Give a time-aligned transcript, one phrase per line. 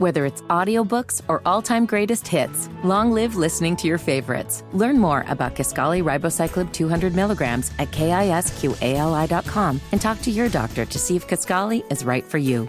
[0.00, 4.64] Whether it's audiobooks or all-time greatest hits, long live listening to your favorites.
[4.72, 10.98] Learn more about Kisqali Ribociclib 200 milligrams at kisqali.com and talk to your doctor to
[10.98, 12.66] see if Kisqali is right for you.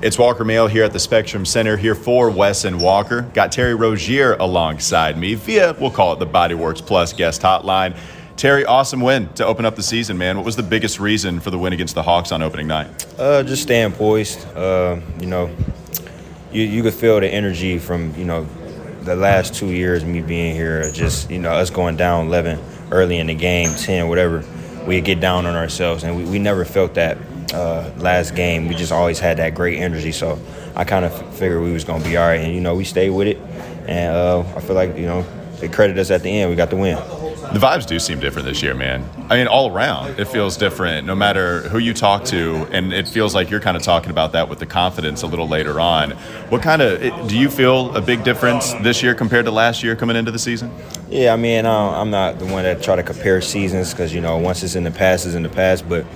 [0.00, 3.20] It's Walker Mehl here at the Spectrum Center here for Wes and Walker.
[3.34, 7.94] Got Terry Rozier alongside me via, we'll call it the Bodyworks Plus guest hotline.
[8.36, 10.36] Terry, awesome win to open up the season, man.
[10.36, 13.06] What was the biggest reason for the win against the Hawks on opening night?
[13.16, 14.44] Uh, just staying poised.
[14.56, 15.54] Uh, you know,
[16.52, 18.44] you, you could feel the energy from, you know,
[19.02, 22.58] the last two years, me being here, just, you know, us going down 11
[22.90, 24.44] early in the game, 10, whatever.
[24.84, 27.18] We get down on ourselves, and we, we never felt that
[27.52, 28.66] uh, last game.
[28.66, 30.10] We just always had that great energy.
[30.10, 30.40] So
[30.74, 32.40] I kind of figured we was going to be all right.
[32.40, 33.36] And, you know, we stayed with it.
[33.86, 35.24] And uh, I feel like, you know,
[35.60, 36.50] they credit us at the end.
[36.50, 36.98] We got the win.
[37.52, 39.08] The vibes do seem different this year, man.
[39.30, 42.66] I mean, all around, it feels different no matter who you talk to.
[42.72, 45.46] And it feels like you're kind of talking about that with the confidence a little
[45.46, 46.12] later on.
[46.50, 49.94] What kind of, do you feel a big difference this year compared to last year
[49.94, 50.72] coming into the season?
[51.08, 54.36] Yeah, I mean, I'm not the one that try to compare seasons because, you know,
[54.38, 55.88] once it's in the past, it's in the past.
[55.88, 56.06] But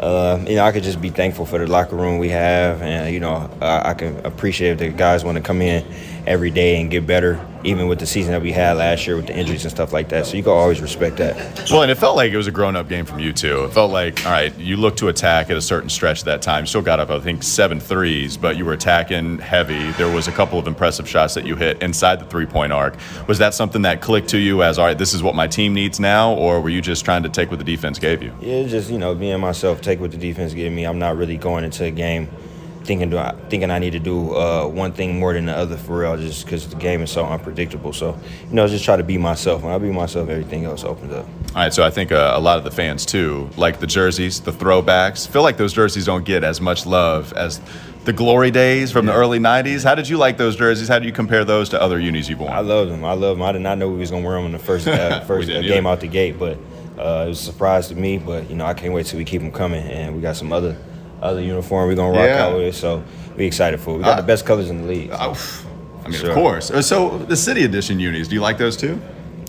[0.00, 3.14] uh, you know, I could just be thankful for the locker room we have, and
[3.14, 5.84] you know, I, I can appreciate if the guys want to come in
[6.26, 9.26] every day and get better, even with the season that we had last year with
[9.26, 10.26] the injuries and stuff like that.
[10.26, 11.36] So you can always respect that.
[11.70, 13.64] Well, and it felt like it was a grown-up game from you too.
[13.64, 16.66] It felt like, all right, you looked to attack at a certain stretch that time.
[16.66, 19.90] Still got up, I think, seven threes, but you were attacking heavy.
[19.92, 22.96] There was a couple of impressive shots that you hit inside the three-point arc.
[23.28, 25.74] Was that something that clicked to you as, all right, this is what my team
[25.74, 28.32] needs now, or were you just trying to take what the defense gave you?
[28.40, 30.84] Yeah, just you know, being myself, take what the defense gave me.
[30.84, 32.28] I'm not really going into a game
[32.84, 35.76] thinking do I, thinking I need to do uh, one thing more than the other
[35.76, 37.92] for real, just because the game is so unpredictable.
[37.92, 38.18] So
[38.48, 39.62] you know, just try to be myself.
[39.62, 41.26] When I be myself, everything else opens up.
[41.26, 44.40] All right, so I think uh, a lot of the fans too, like the jerseys,
[44.40, 47.60] the throwbacks, feel like those jerseys don't get as much love as
[48.04, 49.82] the glory days from the early '90s.
[49.82, 50.88] How did you like those jerseys?
[50.88, 52.52] How do you compare those to other unis you've worn?
[52.52, 53.04] I love them.
[53.04, 53.42] I love them.
[53.42, 55.62] I did not know we was gonna wear them in the first uh, first uh,
[55.62, 56.58] game out the gate, but
[56.98, 58.18] uh, it was a surprise to me.
[58.18, 60.52] But you know, I can't wait till we keep them coming, and we got some
[60.52, 60.76] other
[61.24, 62.44] other uniform we're gonna rock yeah.
[62.44, 62.74] out with it.
[62.74, 63.02] So
[63.36, 63.94] we excited for.
[63.94, 63.98] It.
[63.98, 65.10] We got uh, the best colors in the league.
[65.10, 65.16] So.
[66.04, 66.30] I mean, sure.
[66.30, 66.70] of course.
[66.70, 69.00] Uh, so the city edition unis, do you like those too?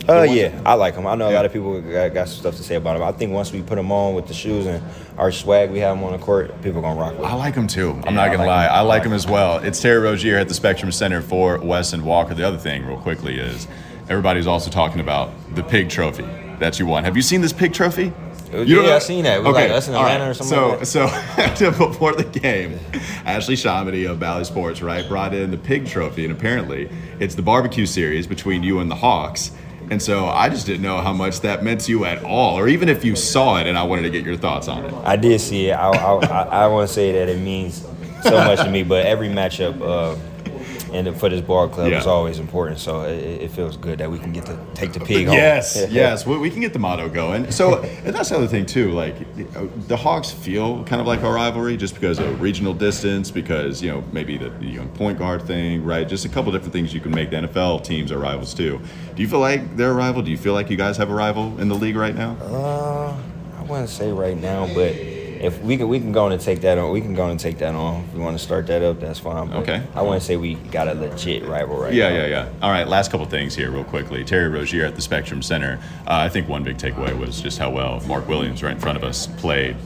[0.08, 1.08] Uh, yeah, I like them.
[1.08, 3.08] I know a lot of people got, got, some stuff to say about them.
[3.08, 4.84] I think once we put them on with the shoes and
[5.18, 7.32] our swag we have them on the court, people are gonna rock with them.
[7.32, 8.00] I like them too.
[8.06, 8.66] I'm not gonna like lie.
[8.66, 8.76] Them.
[8.76, 9.58] I like them as well.
[9.58, 12.36] It's Terry Rozier at the Spectrum Center for Wes and Walker.
[12.36, 13.68] The other thing, real quickly, is
[14.08, 16.26] everybody's also talking about the pig trophy
[16.60, 17.04] that you won.
[17.04, 18.14] Have you seen this pig trophy?
[18.54, 19.42] You yeah, I seen that.
[19.42, 19.68] We okay.
[19.68, 20.30] like us in Atlanta right.
[20.30, 20.86] or something.
[20.86, 22.80] So, like so before the game,
[23.26, 26.90] Ashley ShahAhmadi of Bally Sports, right, brought in the pig trophy, and apparently
[27.20, 29.52] it's the barbecue series between you and the Hawks.
[29.92, 32.68] And so I just didn't know how much that meant to you at all, or
[32.68, 34.94] even if you saw it, and I wanted to get your thoughts on it.
[35.06, 35.74] I did see it.
[35.74, 37.86] I, I, I, I want to say that it means
[38.24, 39.80] so much to me, but every matchup.
[39.82, 40.20] Uh,
[40.94, 42.00] and for this ball club yeah.
[42.00, 42.80] is always important.
[42.80, 45.36] So it, it, feels good that we can get to take the pig home.
[45.36, 47.52] Yes, yes, we, we can get the motto going.
[47.52, 48.92] So and that's the other thing too.
[48.92, 49.16] Like
[49.88, 53.92] the Hawks feel kind of like a rivalry just because of regional distance, because you
[53.92, 56.08] know maybe the, the young point guard thing, right?
[56.08, 58.80] Just a couple different things you can make the NFL teams are rivals too.
[59.16, 60.22] Do you feel like they're a rival?
[60.22, 62.38] Do you feel like you guys have a rival in the league right now?
[62.42, 63.18] Uh,
[63.58, 64.94] I wouldn't say right now, but
[65.46, 67.58] if we can we can go and take that on, we can go and take
[67.60, 68.04] that on.
[68.04, 69.48] If we want to start that up, that's fine.
[69.48, 69.84] But okay.
[69.94, 72.16] I wouldn't say we got a legit rival right yeah, now.
[72.16, 72.50] Yeah, yeah, yeah.
[72.62, 74.24] All right, last couple things here, real quickly.
[74.24, 75.80] Terry Rozier at the Spectrum Center.
[76.08, 78.98] Uh, I think one big takeaway was just how well Mark Williams, right in front
[78.98, 79.78] of us, played.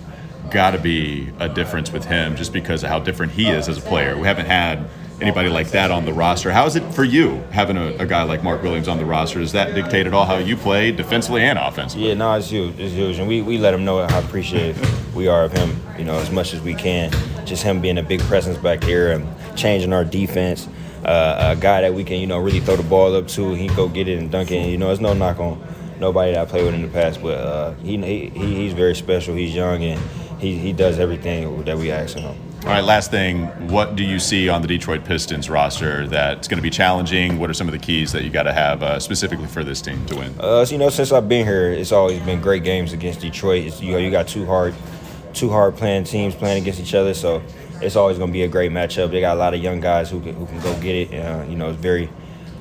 [0.52, 3.78] Got to be a difference with him, just because of how different he is as
[3.78, 4.18] a player.
[4.18, 4.90] We haven't had
[5.22, 6.52] anybody like that on the roster.
[6.52, 9.40] How is it for you having a, a, guy like Mark Williams on the roster?
[9.40, 12.08] Does that dictate at all how you play defensively and offensively?
[12.08, 12.80] Yeah, no, it's huge.
[12.80, 15.80] It's huge, and we, we let him know how appreciative we are of him.
[15.98, 17.12] You know, as much as we can.
[17.46, 19.28] Just him being a big presence back here and
[19.58, 20.68] changing our defense.
[21.04, 23.54] Uh, a guy that we can, you know, really throw the ball up to.
[23.54, 24.70] He go get it and dunk it.
[24.70, 25.62] You know, it's no knock on
[26.00, 29.36] nobody that I played with in the past, but uh, he, he he's very special.
[29.36, 30.00] He's young and
[30.40, 32.38] he, he does everything that we ask him.
[32.64, 33.46] All right, last thing.
[33.70, 37.40] What do you see on the Detroit Pistons roster that's going to be challenging?
[37.40, 39.82] What are some of the keys that you got to have uh, specifically for this
[39.82, 40.36] team to win?
[40.38, 43.66] Uh, you know, since I've been here, it's always been great games against Detroit.
[43.66, 44.76] It's, you know, you got two hard,
[45.34, 47.42] two hard playing teams playing against each other, so
[47.82, 49.10] it's always going to be a great matchup.
[49.10, 51.26] They got a lot of young guys who can who can go get it.
[51.26, 52.10] Uh, you know, it's very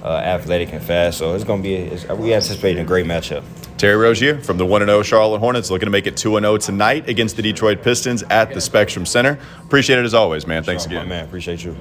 [0.02, 2.06] uh, athletic and fast, so it's going to be.
[2.08, 3.42] A, we anticipate a great matchup.
[3.78, 7.08] Terry Rozier from the 1 0 Charlotte Hornets looking to make it 2 0 tonight
[7.08, 9.38] against the Detroit Pistons at the Spectrum Center.
[9.64, 10.64] Appreciate it as always, man.
[10.64, 11.08] Thanks again.
[11.08, 11.76] Man, appreciate you.